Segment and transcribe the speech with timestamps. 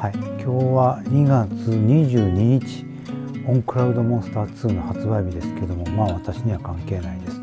[0.00, 0.12] はい。
[0.14, 2.86] 今日は2月22日。
[3.46, 7.38] オンクラウドモンスター2の発売日ですけどもまあ私には関係ないです。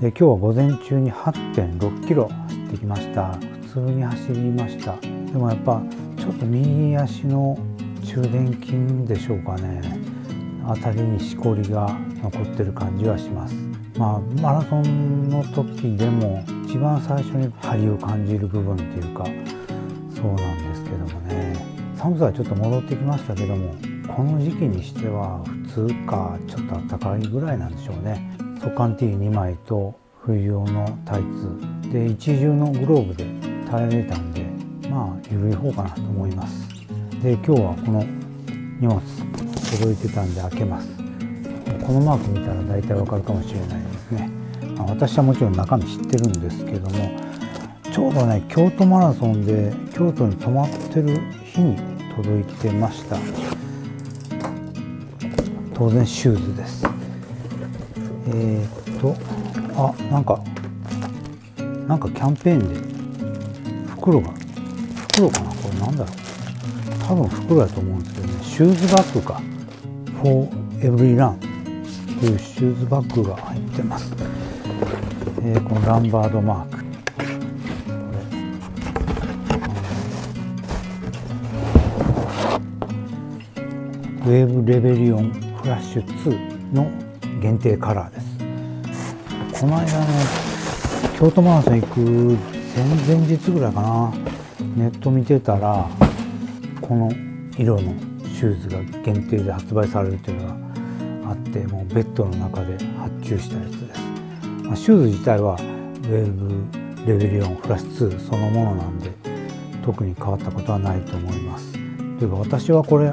[0.00, 3.34] で今日は午前中に8.6キロ走ってきました。
[3.68, 4.96] 普通に走りました。
[4.96, 5.80] でもやっぱ
[6.18, 7.56] ちょっと右足の
[8.02, 9.80] 中殿筋でしょうかね。
[10.66, 13.54] 辺りにしこりが残ってる感じはします。
[13.96, 19.24] まあマラソンの時でも一番最初に張りを感じる部分っていうか
[20.20, 21.66] そうなんですけどもね。
[21.96, 23.74] 寒さはちょっと戻ってきましたけども
[24.16, 28.30] この時期にしては普通かちょっと暖かいぐらいなんでしょうね。
[28.60, 31.22] 速乾 T2 枚と冬用のタイ
[31.82, 31.92] ツ。
[31.92, 33.26] で一重のグローブで
[33.70, 34.44] 耐えれたんで
[34.88, 36.68] まあ緩い方かなと思います。
[37.22, 38.04] で今日はこの
[38.80, 39.00] 荷物
[39.72, 40.88] 届いてたんで開けます。
[41.86, 44.30] このマーク見たら大体わかるかもしれないですね。
[44.78, 47.29] あ私はもちろん中身知ってるんですけども
[47.92, 51.76] ちょうどね京都マラソンで京都に泊まってる日に
[52.16, 53.16] 届いてました。
[55.74, 56.84] 当然シューズです。
[58.28, 59.16] えー、っと
[59.76, 60.40] あなんか
[61.88, 64.30] なんかキャンペーンで袋が
[65.12, 65.50] 袋かな？
[65.50, 66.14] これなんだろう？
[67.08, 68.44] 多分袋だと思うんですけどね。
[68.44, 69.42] シューズバッグか。
[70.22, 70.46] For
[70.80, 71.38] Every Run
[72.20, 74.12] というシューズバッグが入ってます、
[75.42, 76.79] えー、このランバードマーク。
[84.20, 86.90] ウェーブレベリオンフラッシュ2の
[87.40, 89.60] 限定カラーです。
[89.62, 90.06] この間ね
[91.18, 94.12] 京都マラソン行く前々日ぐらいかな。
[94.76, 95.88] ネット見てたら
[96.82, 97.10] この
[97.58, 97.94] 色の
[98.26, 100.48] シューズが限定で発売されるっていうの
[101.24, 104.00] があってもうベッドの中で発注したやつです、
[104.64, 106.32] まあ、シューズ自体はウェー
[107.04, 109.10] ブレベリオンフラッシュ2そのものなんで
[109.82, 111.72] 特に変わったことはないと思います。
[111.72, 111.78] と
[112.26, 113.10] いうか私はこれ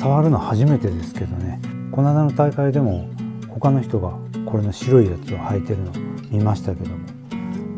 [0.00, 1.60] 触るの初めてですけどね。
[1.92, 3.10] この間の大会でも
[3.50, 5.92] 他の人がこれの白いやつを履いてるの
[6.30, 6.96] 見ましたけども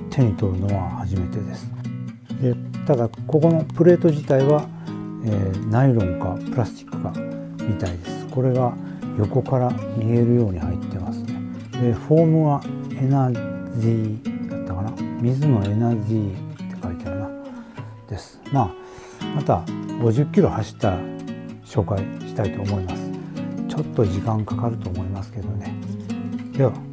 [0.08, 1.66] 手に取るのは初めてです。
[2.40, 2.54] で
[2.86, 4.68] ただここのプレート自体は、
[5.24, 7.12] えー、ナイロンかプラスチックか
[7.66, 8.26] みたいです。
[8.28, 8.72] これが
[9.18, 11.34] 横から見えるように入ってますね。
[11.72, 14.92] でフォームはエナジーだったかな？
[15.20, 17.28] 水のエナジーって書いてあるな。
[18.08, 18.40] です。
[18.52, 20.96] まあまた50キロ走った
[21.72, 23.10] 紹介したいと思います。
[23.66, 25.74] ちょっと時間かかると思いますけどね。
[26.52, 26.91] では。